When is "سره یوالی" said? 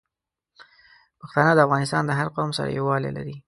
2.57-3.11